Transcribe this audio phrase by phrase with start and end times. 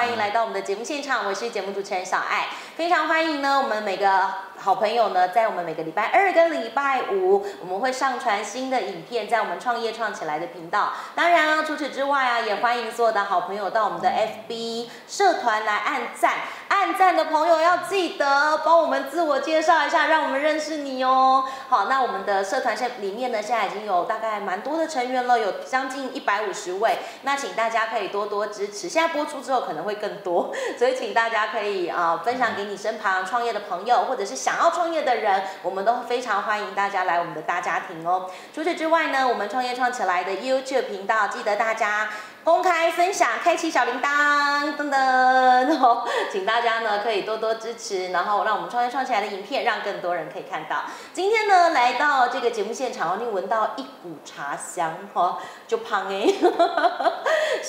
[0.00, 4.30] 欢迎来到我们的节目现场，我是节目主持人小爱，非常欢迎呢，我们每个。
[4.62, 10.92] 好朋友呢，在我们每个礼拜二跟礼拜五，我们会上传新的影片，在我们创业创起来的频道。
[11.14, 16.34] 当然啊，除此之外啊，也欢迎所有的好朋友到我们的 FB 社团来按赞。
[16.68, 21.46] 按赞的朋友要记得帮我们自我介绍一下，让我们认识你哦。
[21.70, 26.98] 好，那我们的社团现里面呢，现在已经有大概蛮多的成员了，有将近一百五十位。
[27.22, 28.90] 那请大家可以多多支持。
[28.90, 34.60] 现在播出之后可能会会更多， 所以请大家可以啊分享给你身旁创业的朋友，或者是想。
[34.60, 38.30] 要创业的人，我们都非常欢迎大家来我们的大家庭哦。
[38.54, 42.10] 除此之外呢，我们创业创起来的 YouTube 频道，记得大家
[42.44, 50.82] 公开分享，开启小铃铛等等， 请大家呢可以多多支持，然后让我们创业创起来的影片，让更多人可以看到。
[51.14, 56.26] 今天呢来到这个节目现场，你闻到一股茶香哦，就胖哎，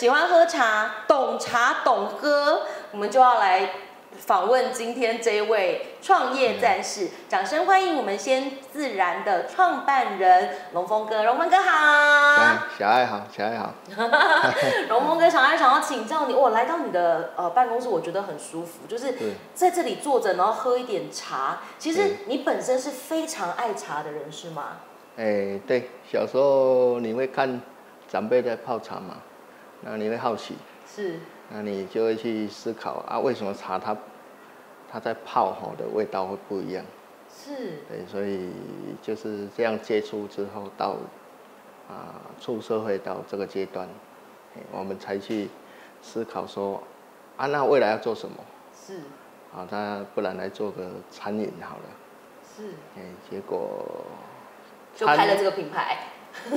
[0.01, 3.69] 喜欢喝茶，懂茶懂喝，我们就要来。
[4.17, 13.73] 访问今天这位创业战士，掌声欢迎我们先自然的创办人龙峰哥，龙峰哥好，小爱好，小爱好，
[14.89, 19.13] 龙峰哥，小爱想要请教你，我来到你的呃办公室，我觉得很舒服，就是
[19.53, 21.59] 在这里坐着，然后喝一点茶。
[21.77, 24.77] 其实你本身是非常爱茶的人，是吗？
[25.17, 27.61] 哎，对，小时候你会看
[28.11, 29.17] 长辈在泡茶嘛，
[29.81, 30.55] 那你会好奇。
[30.87, 31.19] 是。
[31.49, 33.95] 那你就会去思考啊，为什么茶它
[34.89, 36.83] 它在泡好的味道会不一样？
[37.29, 37.79] 是。
[37.89, 38.49] 对，所以
[39.01, 40.95] 就是这样接触之后，到
[41.89, 43.87] 啊出社会到这个阶段，
[44.71, 45.49] 我们才去
[46.01, 46.81] 思考说
[47.37, 48.35] 啊，那未来要做什么？
[48.73, 48.99] 是。
[49.53, 51.83] 啊，那不然来做个餐饮好了。
[52.55, 52.69] 是。
[52.97, 54.05] 哎，结果
[54.95, 55.97] 就开了这个品牌。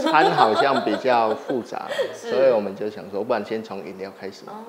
[0.00, 4.44] 餐好像比较复杂， 所以我们就想说，不然先从饮料开始。
[4.46, 4.64] 哦。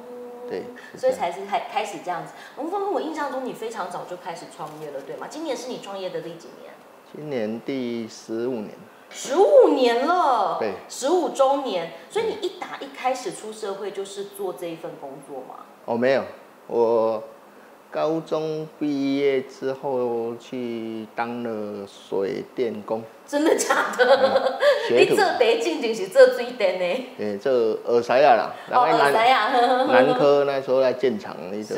[0.50, 0.64] 对。
[0.98, 2.34] 所以才是开开始这样子。
[2.58, 5.28] 龙峰，我印象中你非常早就开始创业了，对吗？
[5.30, 6.74] 今年是你创业的第几年？
[7.16, 8.72] 今年第十五年。
[9.10, 10.58] 十五年了。
[10.60, 10.74] 对。
[10.90, 15.66] 十五周年，所以你一打一开始出社会就是做这一份工作吗？
[15.86, 16.24] 哦，没有，
[16.68, 17.24] 我。
[17.96, 24.60] 高中毕业之后去当了水电工，真的假的？
[24.92, 26.86] 你做第一进就是做水电的？
[27.18, 27.54] 诶，做
[27.86, 29.50] 耳塞啊啦，耳塞啊。
[29.88, 31.74] 南科那时候在建厂，你就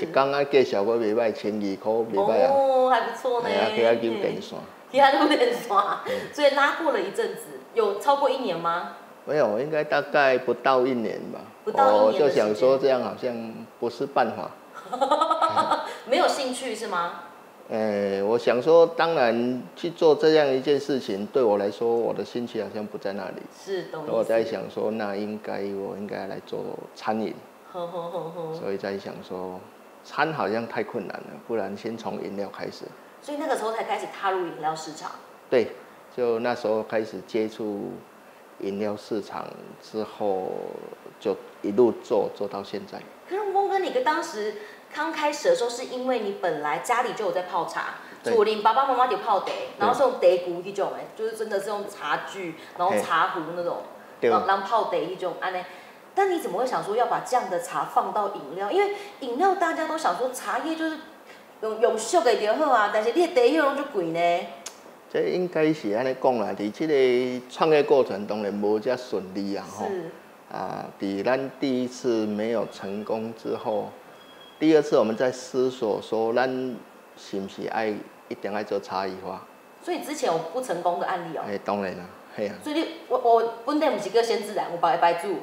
[0.00, 2.52] 一刚刚介绍过袂歹，千二块袂歹啊。
[2.54, 3.48] 哦，还不错呢。
[3.50, 4.56] 系啊，去遐丢电线。
[4.92, 5.68] 去遐丢电线，
[6.32, 7.40] 所以拉过了一阵子，
[7.74, 8.92] 有超过一年吗？
[9.24, 11.40] 没有，应该大概不到一年吧。
[11.64, 12.04] 不到一年。
[12.04, 13.34] 我就想说这样好像
[13.80, 14.48] 不是办法。
[16.08, 17.20] 没有兴趣是吗？
[17.68, 23.42] 哎，我想说，当然去做这样一件事情，对我来说，我的兴趣好像不在那里。
[23.58, 24.04] 是，懂。
[24.06, 26.60] 我在想说，那应该我应该来做
[26.94, 27.34] 餐饮。
[27.72, 28.54] 呵呵呵呵。
[28.54, 29.58] 所以在想说，
[30.04, 32.84] 餐好像太困难了，不然先从饮料开始。
[33.20, 35.10] 所以那个时候才开始踏入饮料市场。
[35.50, 35.72] 对，
[36.16, 37.90] 就那时候开始接触
[38.60, 39.44] 饮料市场
[39.82, 40.52] 之后，
[41.18, 43.02] 就一路做做到现在。
[43.28, 44.54] 可是峰哥，你跟当时。
[44.94, 49.46] 刚开始的时候，是因为你本来家里就有在泡茶，祖林爸爸妈妈就泡茶，
[49.78, 53.82] 然后是用茶壶一种，哎，就是真的是用茶具，然后茶壶那种，
[54.20, 55.62] 然后泡茶一种，安呢。
[56.14, 58.70] 但你怎么会想说要把这样的茶放到饮料？
[58.70, 60.96] 因为饮料大家都想说茶叶就是
[61.60, 64.46] 用用熟的就好啊，但是你的茶叶拢就贵呢。
[65.12, 69.86] 这应该是安尼讲啦，伫这个创业过程当然无遮顺利啊，吼。
[70.50, 73.90] 啊，伫咱第一次没有成功之后。
[74.58, 76.48] 第二次我们在思索说，咱
[77.16, 77.88] 是不是爱
[78.28, 79.42] 一定爱做差异化？
[79.82, 81.42] 所以之前有不成功的案例哦。
[81.46, 82.54] 哎，当然啦，嘿啊。
[82.62, 85.36] 所以你我我本来不是叫先自然，我白白住。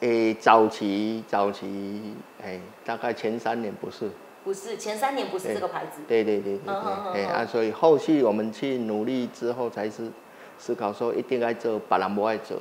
[0.00, 4.08] 诶，早期早期，哎，大概前三年不是。
[4.44, 6.00] 不是前三年不是这个牌子。
[6.08, 6.66] 对对对对
[7.12, 7.24] 对。
[7.24, 10.10] 哎啊，所以后续我们去努力之后，才是
[10.56, 12.56] 思考说一定爱做别人不爱做。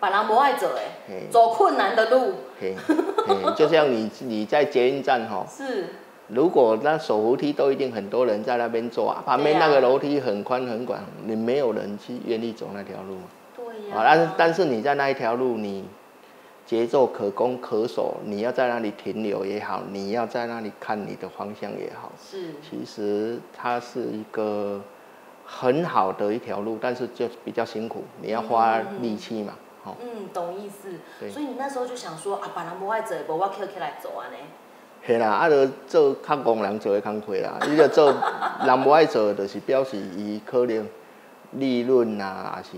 [0.00, 0.68] 把人不爱走
[1.08, 2.32] 哎，走困难的路。
[2.58, 2.74] 嘿，
[3.54, 5.90] 就像你你在捷运站哈， 是，
[6.28, 13.18] 如果那手扶梯都一定很多人在那边坐啊，旁边那个楼梯很宽很广，你没有人去愿意走那条路。
[13.54, 13.96] 对呀。
[13.96, 15.84] 啊，但是但是你在那一条路，你
[16.64, 24.80] 节奏可攻可守，你要在那里停留也好，你要在那里看你的方向也好，是，其实它是一个
[25.44, 29.52] 很好的一条路，但是就比较辛苦，你要花力气嘛。
[29.56, 29.66] 嗯，
[30.32, 30.88] 懂意思。
[31.30, 34.36] 所以你那时候就想说啊，别人不爱做，无我捡起来做安尼。
[35.06, 37.58] 系啦，啊，就做较工人做的工课啦。
[37.66, 38.14] 伊就做
[38.64, 40.86] 人不爱做，就是表示伊可能
[41.52, 42.70] 利润啊，还是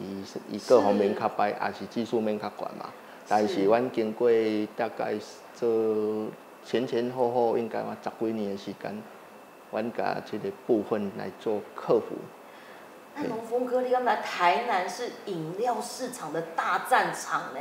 [0.49, 2.87] 伊各方面较歹，还是技术面较悬嘛。
[3.29, 4.31] 但是阮经过
[4.77, 5.15] 大概
[5.55, 6.27] 做
[6.65, 9.03] 前前后后应该嘛十几年的时间，
[9.73, 12.15] 阮甲即个部分来做克服。
[13.15, 17.61] 那龙峰哥，你刚才台南是饮料市场的大战场呢。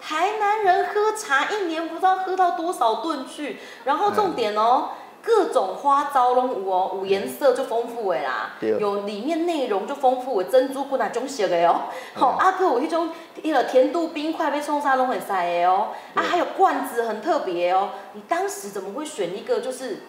[0.00, 4.90] 台南人喝茶一年不知道喝到多少顿去，然后重点哦，
[5.22, 11.84] 各种花招拢有哦，五颜色就丰富的啦，有里面内容就丰富的珍珠不那种色的哦，
[12.14, 13.10] 好阿哥有迄种
[13.42, 20.02] 一个甜度冰块被冲沙拢很塞的哦，啊还有罐子很特别哦，你当时怎么会选一个就是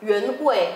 [0.00, 0.74] 原味？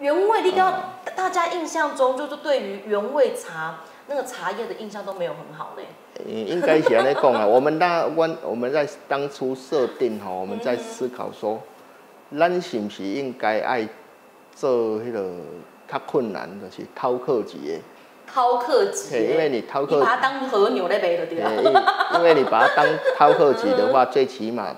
[0.00, 5.84] 原味，你刚大家印象中就是对于原味茶那个茶叶的印象都没有很好嘞。
[6.24, 11.60] 应该是安尼讲啊， 我们那我我们在当初设定吼，我们在思考说，
[12.38, 13.88] 咱是不是应该爱
[14.54, 15.28] 做迄个
[15.90, 17.80] 较困难的是饕客级的。
[18.32, 19.16] 饕客级。
[19.16, 19.96] 因为你饕客。
[19.96, 21.84] 你把它当和牛来卖就对了。
[22.14, 22.86] 因为你把它当
[23.18, 24.76] 饕客级的话， 最起码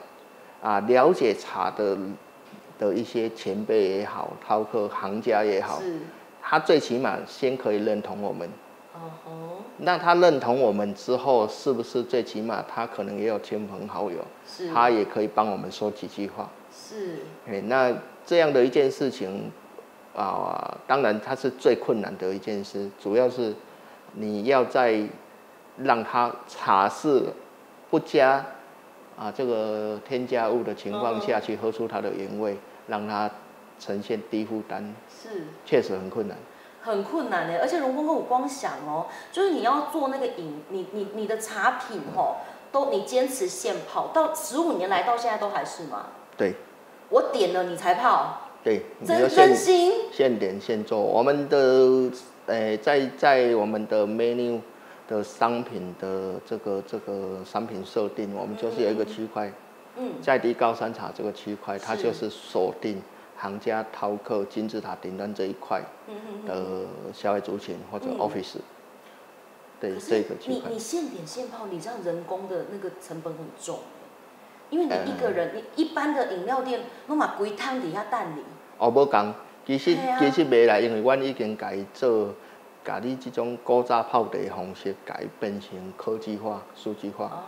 [0.62, 1.98] 啊了解茶的。
[2.80, 5.82] 的一些前辈也好，饕客行家也好，
[6.50, 8.48] 他最起码先可以认同我们。
[8.92, 9.30] 哦吼。
[9.76, 14.18] 那他认同我们之后，是不是最起码他可能也有亲朋好友，
[14.74, 16.50] 他也可以帮我们说几句话。
[16.74, 17.20] 是。
[17.46, 19.48] 哎，那这样的一件事情
[20.16, 23.54] 啊，当然它是最困难的一件事，主要是
[24.14, 25.00] 你要在
[25.78, 27.22] 让他茶是
[27.90, 28.44] 不加
[29.16, 32.56] 啊这个添加物的情况下去喝出它的原味。
[32.88, 33.30] 让它
[33.80, 36.36] 呈现低负担是，确实很困难，
[36.82, 37.58] 很困难呢。
[37.60, 42.36] 而且荣峰哥，我光想哦，就是你要做那个饮，你你你的茶品哦，
[42.70, 46.08] 都你坚持现泡，到十五年来到现在都还是吗？
[46.36, 46.54] 对，
[47.08, 51.00] 我点了你才泡，对，真真心现点现做。
[51.00, 52.10] 我们的
[52.46, 54.60] 诶，在在我们的 menu
[55.08, 59.50] 的商品的这个这个商品设定，我们就是有一个区块。
[59.96, 63.02] 嗯在地高山茶这个区块，它就是锁定
[63.40, 65.82] 行家、饕客、金字塔顶端这一块
[66.46, 68.56] 的消费族群或者 office。
[69.80, 70.68] 对这个区块。
[70.68, 73.78] 你你现点现泡，你这样人工的那个成本很重
[74.68, 78.42] 因为你一个人，你一般的饮料店，我嘛规汤底下蛋里。
[78.76, 79.34] 哦，无讲，
[79.66, 82.34] 其实其实未来，因为阮已经改做，
[82.84, 87.46] 甲你这种古早泡茶方式改变成科技化、数据化。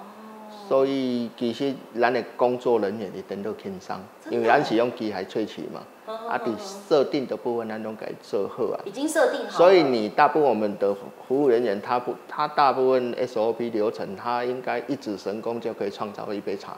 [0.69, 3.97] 所以其实咱的工作人员一点都轻松，
[4.31, 6.53] 因为咱是用机械萃取嘛，啊，伫
[6.89, 8.81] 设定的部分咱拢改做好啊。
[8.85, 9.59] 已经设定好。
[9.59, 10.95] 所以你大部分我们的
[11.27, 16.77] 服务人员，他不，他大部分 SOP 流程，他应该一指神功就可以创造一杯茶。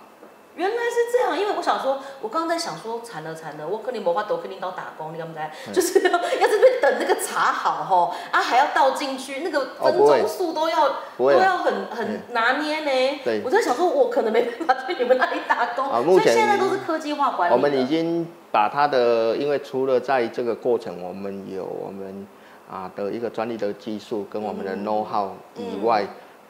[1.36, 5.50] 因为我想说，我刚刚在想说，惨了惨了，我肯定无法都肯定到打工，你敢不敢？
[5.72, 10.88] 就是要这边等那个茶好吼，啊还要倒进去，那个分钟数都要
[11.18, 13.20] 都要很很拿捏呢。
[13.24, 15.90] 对，我在想说，我可能没办法去你们那里打工。
[15.90, 17.54] 啊，目前现在都是科技化管理。
[17.54, 22.26] 我们已经把它的，因为除了在这个过程，我们有我们
[22.70, 26.06] 啊的一个专利的技术跟我们的 know how 以外。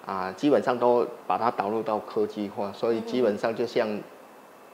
[0.06, 3.88] 啊，基本上都把它导入到科技化，所以基本上就像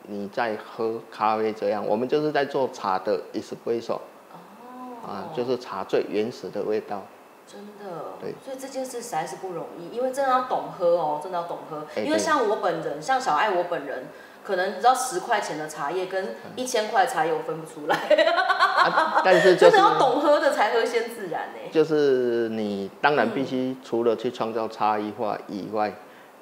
[0.02, 7.02] 你在喝咖啡这样，我们就是在做茶的 espresso，哦，啊，就是茶最原始的味道。
[7.46, 8.12] 真的。
[8.20, 8.34] 对。
[8.44, 11.86] 所以这件事实在是不容易，因为真的要懂喝哦，真的要懂喝。
[12.02, 14.06] 因为像我本人，像小爱我本人。
[14.42, 17.94] 可能你知道十块钱的茶叶跟一千块茶叶我分不出来，
[19.22, 21.70] 但是 真的要懂喝的才喝先自然呢。
[21.70, 25.92] 就是你当然必须除了去创造差异化以外，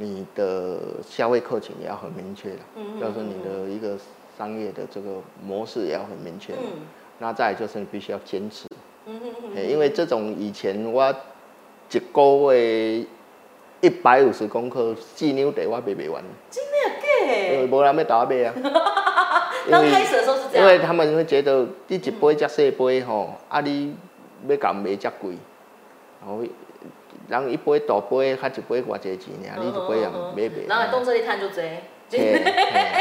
[0.01, 2.57] 你的消费客群也要很明确的，
[3.01, 3.99] 就是你的一个
[4.39, 6.55] 商业的这个模式也要很明确。
[6.55, 6.81] 嗯。
[7.19, 8.67] 那再就是你必须要坚持。
[9.07, 9.69] 嗯嗯嗯。
[9.69, 11.15] 因为这种以前我
[11.91, 13.05] 一个月
[13.81, 16.23] 一百五十公克四牛茶我卖不完。
[16.49, 18.55] 真的因为无人要倒卖啊。
[19.69, 20.65] 刚开始的时候是这样。
[20.65, 23.97] 因为他们会觉得你一杯遮细杯吼，啊你
[24.49, 25.33] 要甲卖遮贵，
[26.21, 26.43] 然后
[27.29, 30.69] 人一杯大杯，较一杯偌济钱尔，你一杯也买不。
[30.69, 31.63] 然后动这一摊就多。
[32.11, 32.43] 嘿，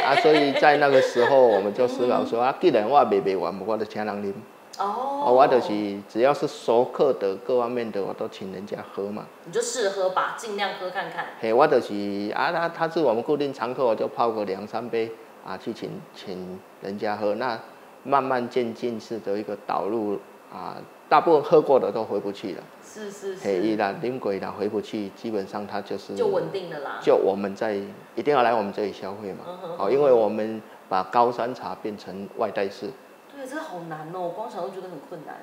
[0.03, 4.33] 啊，所以在那个时候，我们就思考说啊，既然我卖不完，我就请人啉。
[4.79, 9.25] 哦，我就是只要是熟客的各方面的，我都请人家喝嘛。
[9.45, 11.25] 你就试喝吧，尽量喝看看。
[11.39, 11.93] 嘿，我就是
[12.35, 15.09] 啊，他他是我们固定常客，我就泡个两三杯
[15.45, 17.33] 啊，去请请人家喝。
[17.35, 17.57] 那
[18.03, 20.19] 慢慢渐进式的一个导入
[20.51, 20.75] 啊，
[21.09, 22.63] 大部分喝过的都回不去了。
[22.83, 23.47] 是是是。
[23.47, 26.99] 嘿，一旦啉过啦回不去，基本上他就是就稳定的啦。
[27.01, 27.75] 就我们在
[28.15, 29.45] 一定要来我们这里消费嘛，
[29.77, 32.89] 哦，因为我们把高山茶变成外带式。
[33.35, 34.19] 对，这个好难哦！
[34.19, 35.35] 我光想都觉得很困难。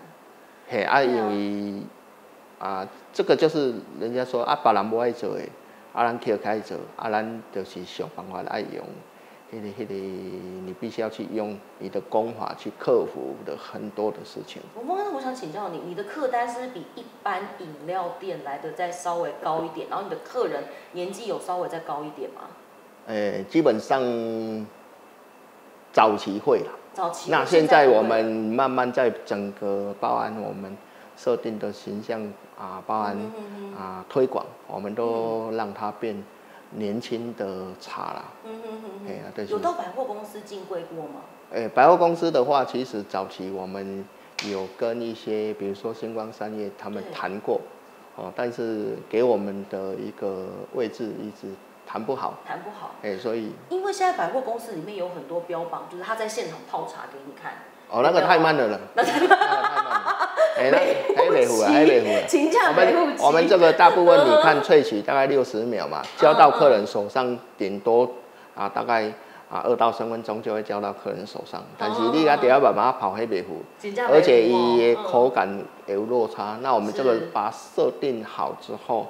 [0.68, 1.82] 嘿，啊，因为
[2.58, 5.42] 啊，这个就是人家说啊，别人不爱做的，
[5.92, 8.84] 啊，咱去开做，啊，咱就是想办法爱用。
[9.60, 14.60] 那个那个，你必须要去用你的功法去克服的很多的事情。
[14.74, 22.42] 我刚刚我想请教你，你的客单是比一般饮料店来的再稍微高一点，然后你的客人年纪有稍微再高一点吗？
[23.06, 24.02] 呃，基本上
[25.92, 26.72] 早期会了。
[26.92, 27.30] 早期。
[27.30, 30.76] 那现在我们慢慢在整个包含我们
[31.16, 32.22] 设定的形象
[32.58, 33.16] 啊，包含
[33.78, 36.22] 啊推广，我们都让它变。
[36.76, 41.20] 年轻的茶啦，嗯嗯嗯，哎呀，对，有到百货公司进柜过吗？
[41.52, 44.04] 哎，百货公司的话，其实早期我们
[44.48, 47.60] 有跟一些，比如说星光商业他们谈过，
[48.16, 51.54] 哦，但是给我们的一个位置一直
[51.86, 57.52] 谈不好，谈不好，哎，所以因为现在百货公司里面有很多标榜，就是他在现场泡茶给你看。
[57.90, 60.30] 哦，那个太慢了了，那太慢了。
[60.56, 60.78] 哎，那
[61.24, 62.68] 还没糊啊，还没糊啊。
[62.68, 68.08] 我们我们这个大部分你看萃取大概六十秒嘛，交到客人手上顶多
[68.54, 69.04] 啊大概
[69.50, 71.62] 啊二到三分钟就会交到客人手上。
[71.78, 73.62] 但是你要第二把把它跑黑白糊，
[74.10, 76.58] 而且伊口感有落差。
[76.60, 79.08] 那我们这个把设定好之后。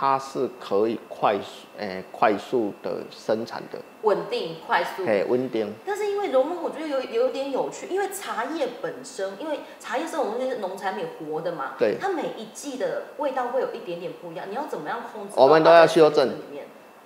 [0.00, 5.72] 它是可以快速诶快速的生产的，稳定快速，诶稳定。
[5.84, 15.34] 但是因为龙凤，我觉得有有点有趣，因为茶叶本身，因为茶叶这种东西是农产品活的嘛，对，它每一季的味道会有一点点不一样，你要怎么样控制？
[15.34, 16.30] 我们都要修正。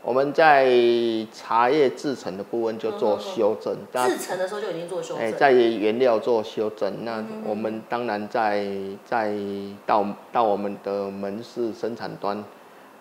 [0.02, 0.68] 我们在
[1.32, 3.74] 茶叶制成的部分就做修正，
[4.06, 5.32] 制成的时候就已经做修正。
[5.38, 8.66] 在原料做修正，那我们当然在
[9.06, 9.34] 在
[9.86, 12.44] 到到我们的门市生产端。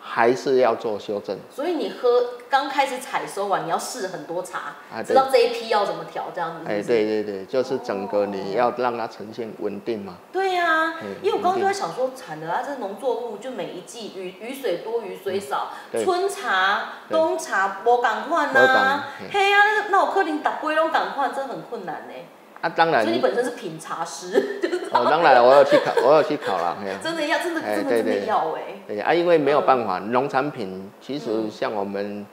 [0.03, 2.09] 还是要做修正，所以你喝
[2.49, 6.69] 刚开始采收完，你要试很多茶，知道这一批要怎么调，这样子。
[6.69, 10.15] 哎，对对对，就是整个你要让它呈现稳定嘛。
[10.33, 15.69] 对呀，因为我刚刚就在想说，产的啊，这农作物就每一季雨雨水多雨水少，
[16.03, 22.13] 春茶冬茶无赶快呐，嘿啊，那我可能打归拢赶快，真很困难呢。
[22.61, 23.03] 啊，当然。
[23.03, 24.59] 所以你本身是品茶师。
[24.93, 26.77] 哦，当然了，我要去考，我要去考了。
[27.01, 28.61] 真的要，真的真的真的要哎。
[28.85, 32.25] 对啊，因为没有办法，农产品其实像我们，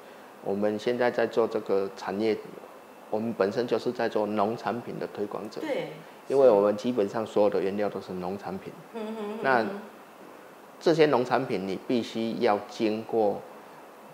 [0.42, 2.36] 我们现在在做这个产业，
[3.10, 5.60] 我们本身就是在做农产品的推广者。
[5.60, 5.92] 对。
[6.26, 8.72] 因为我们基本上所有的原料都是农产品。
[8.94, 9.38] 嗯哼。
[9.40, 9.64] 那
[10.80, 13.40] 这些农产品你必须要经过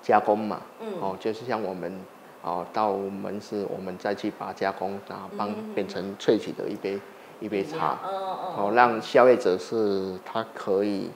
[0.02, 0.60] 加工嘛？
[0.80, 0.92] 嗯。
[1.00, 1.98] 哦，就是像我们。
[2.44, 7.00] 哦，到门市我们再去把加工，然后帮变成萃取的一杯
[7.40, 11.10] 一杯茶，哦，让消费者是他可以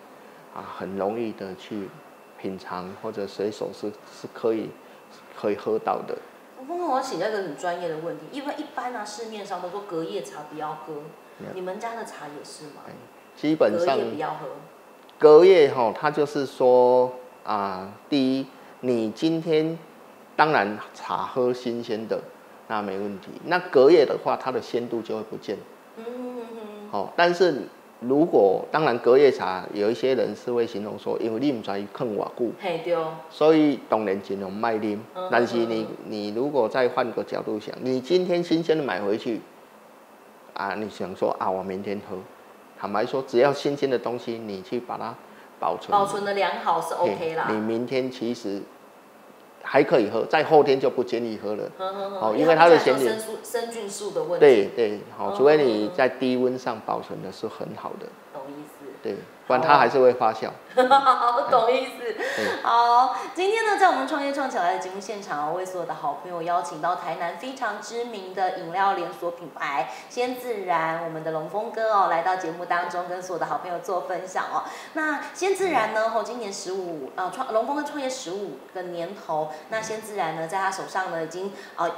[0.54, 1.90] 啊很容易的去
[2.40, 4.70] 品尝或者随手是是可以
[5.38, 6.16] 可以喝到的。
[6.58, 10.94] 我刚刚我要请教一个很专业的问题，因为一般啊市面上都说隔夜茶不要喝，
[11.54, 12.84] 你们家的茶也是吗？
[13.36, 14.46] 基本上隔夜不要喝。
[15.18, 17.12] 隔夜哈，它就是说
[17.44, 18.46] 啊，第一，
[18.80, 19.78] 你今天。
[20.38, 22.16] 当然，茶喝新鲜的
[22.68, 23.26] 那没问题。
[23.46, 25.58] 那隔夜的话，它的鲜度就会不见。
[25.96, 26.88] 嗯嗯嗯。
[26.92, 27.62] 好，但是
[27.98, 32.96] 如果当然隔夜茶，有一些人是会形容说，因为你唔在于坑瓦固，嘿对。
[33.28, 34.96] 所以当然尽量卖啉。
[35.28, 39.40] 但是你你如果再换个角度想，你今天新鲜的买回去，
[40.54, 42.16] 啊，你想说啊，我明天喝。
[42.78, 45.12] 坦白说，只要新鲜的东西，你去把它
[45.58, 47.48] 保存，保存的良好是 OK 啦。
[47.50, 48.62] 你明天其实。
[49.62, 51.70] 还可以喝，在后天就不建议喝了。
[52.20, 54.46] 好，因为它的咸碱、生菌素的问题。
[54.46, 58.06] 对对，好，除非你在低温上保存的是很好的。
[58.32, 58.67] 懂意思。
[59.02, 59.16] 对。
[59.46, 60.50] 不然它还是会发酵。
[60.76, 62.14] 懂意思。
[62.62, 74.64] 好，今天呢，在我们创业创起来的节目现场为所有的好朋友邀请到台南非常知名的饮料连锁品牌鲜自然，我们的龙峰哥哦，来到节目当中跟所有的好朋友做分享哦。
[74.92, 81.88] 那鲜自然呢，哦，今年十五呃，创龙峰哥创业十五个年头，那鲜自然呢，在他手上呢，已经啊，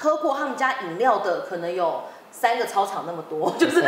[0.00, 2.02] 喝过他们家饮料的可能有。
[2.30, 3.82] 三个操场那么多， 就是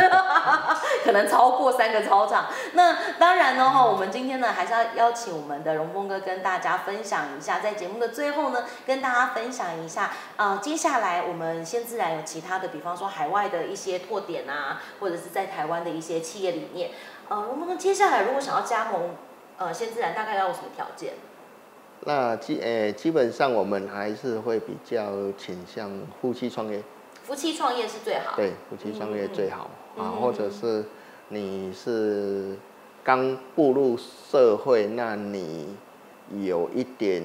[1.03, 2.47] 可能超过三个操场。
[2.73, 16.91] 那当然呢，哈，我们今天呢还是要邀请我们的荣峰哥跟大家分享一下，在节目的最后呢，跟大家分享一下，啊，接下来我们先自然有其他的，比方说海外的一些拓点啊，或者是在台湾的一些企业理念。
[17.29, 19.11] 呃，荣峰哥接下来如果想要加盟，
[19.57, 21.13] 呃，先自然大概要有什么条件？
[22.01, 25.89] 那基诶，基本上我们还是会比较倾向
[26.21, 26.83] 夫妻创业。
[27.23, 28.35] 夫妻创业是最好。
[28.35, 30.85] 对，夫妻创业最好啊，或者是
[31.29, 32.57] 你是
[33.03, 35.75] 刚步入社会，那你
[36.41, 37.23] 有一点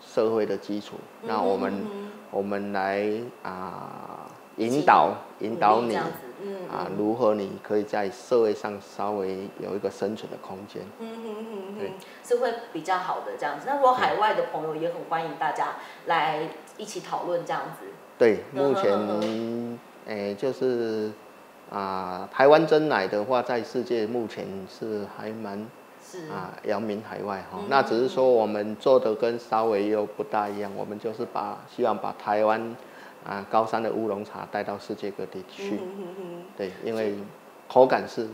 [0.00, 1.86] 社会的基础，那我们
[2.30, 3.06] 我们来
[3.42, 5.96] 啊引导引导你，
[6.42, 10.82] 嗯啊，如何你可以在社会上稍微有一个生存的空间。
[10.98, 11.90] 嗯哼哼哼，
[12.24, 13.66] 是会比较好的这样子。
[13.68, 17.86] 那如果海外的朋友也很欢迎大家来一起讨论这样子。
[18.18, 21.10] 对， 目前诶就是
[21.70, 25.66] 啊，台湾真奶的话，在世界目前是还蛮。
[26.32, 32.74] 啊，扬名海外哈，那只是说我们做的跟稍微又不大一样，我们就是把希望把台湾
[33.26, 35.78] 啊高山的乌龙茶带到世界各地去，
[36.56, 37.14] 对，因为
[37.68, 38.26] 口感是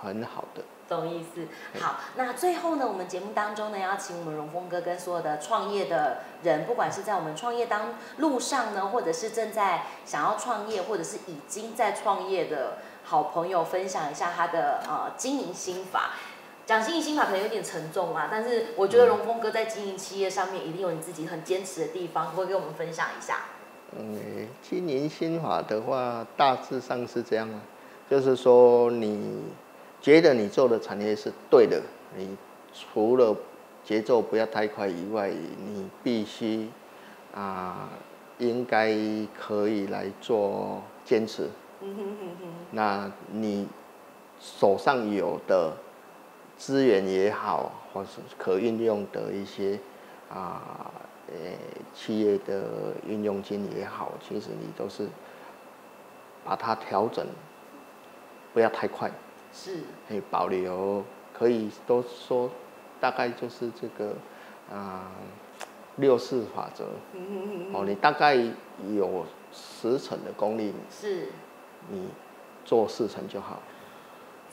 [0.00, 0.62] 很好的。
[0.88, 1.46] 懂意思。
[1.80, 16.12] 好，那最后呢，我们节目当中呢，要请我们荣峰哥跟所有的创业的人，不管是在我们创业当路上呢，或者是正在想要创业，或者是已经在创业的好朋友，分享一下他的呃经营心法。
[16.66, 23.36] 讲经营心法可能有点沉重啊，但是我觉得荣峰哥在经营企业上面一定有你自己很坚持的地方，会跟我们分享一下。
[23.98, 27.60] 嗯，经营心法的话，大致上是这样啊，
[28.10, 29.44] 就是说你
[30.00, 31.82] 觉得你做的产业是对的，
[32.16, 32.36] 你
[32.72, 33.36] 除了
[33.84, 36.68] 节奏不要太快以外，你必须
[37.34, 37.88] 啊，
[38.38, 38.94] 应该
[39.38, 41.48] 可以来做坚持。
[41.80, 42.48] 嗯哼哼哼。
[42.72, 43.68] 那你
[44.40, 45.72] 手上有的。
[46.60, 49.78] 资源也好，或是可运用的一些
[50.28, 50.90] 啊，
[51.28, 51.34] 呃，
[51.94, 55.06] 企业的运用金也好，其实你都是
[56.44, 57.24] 把它调整，
[58.52, 59.08] 不要太快，
[59.60, 61.02] 是，可以保留，
[61.36, 62.48] 可以都说，
[63.00, 64.14] 大概就是这个
[64.72, 65.10] 啊，
[65.96, 66.84] 六四法则，
[67.72, 71.26] 哦，你大概有十成的功力，是，
[71.90, 72.08] 你
[72.64, 73.60] 做四成就好。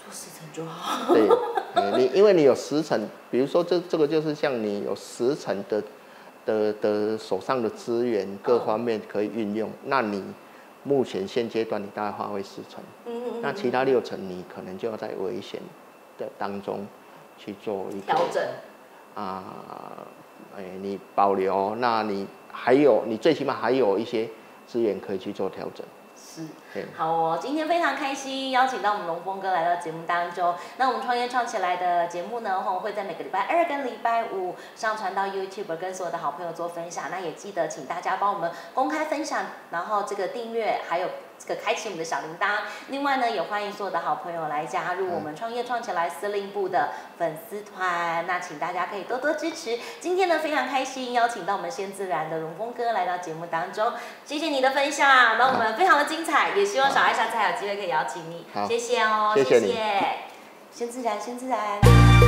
[0.03, 1.13] 做四成就好。
[1.13, 1.29] 对，
[1.97, 5.83] 你因为你有十成，比如说这这个就是像你有十成的
[6.45, 10.23] 的的手上的资源各方面可以运用，那你
[10.85, 15.59] 目前现阶段你大概花费四成，嗯嗯那其他六成你可能就要在危险
[16.17, 16.85] 的当中
[17.37, 18.41] 去做一个调整。
[19.15, 19.43] 啊，
[20.55, 24.29] 哎，你保留，那你还有你最起码还有一些
[24.67, 25.85] 资源可以去做调整。
[26.97, 30.55] 好哦，今天非常开心，邀请到我们龙峰哥来到节目当中。
[30.77, 37.05] 那我们创业创起来的节目呢，会在每个礼拜二跟礼拜五上传到 YouTube，跟所有的好朋友做分享。
[37.09, 41.07] 那也记得请大家帮我们公开分享，然后这个订阅，还有。
[41.37, 48.25] 这个开启我们的小铃铛，另外呢，也欢迎所有的好朋友来加入我们创业创起来司令部的粉丝团。
[48.25, 49.77] 那请大家可以多多支持。
[49.99, 53.93] 今天呢，非常开心邀请到我们先自然的荣峰哥来到节目当中，
[54.25, 58.45] 谢谢你的分享，那我们非常的精彩，也希望小爱下次还有机会可以邀请你。
[58.67, 59.75] 谢谢哦，谢谢。
[60.71, 62.24] 先自然，先自然。